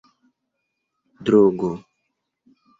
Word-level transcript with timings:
drogo 1.25 1.71